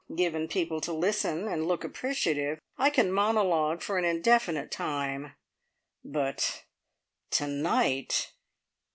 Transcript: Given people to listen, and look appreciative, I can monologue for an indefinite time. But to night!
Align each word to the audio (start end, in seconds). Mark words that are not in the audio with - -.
Given 0.15 0.47
people 0.47 0.81
to 0.81 0.91
listen, 0.93 1.47
and 1.47 1.67
look 1.67 1.83
appreciative, 1.83 2.57
I 2.75 2.89
can 2.89 3.11
monologue 3.11 3.83
for 3.83 3.99
an 3.99 4.03
indefinite 4.03 4.71
time. 4.71 5.35
But 6.03 6.63
to 7.29 7.45
night! 7.45 8.31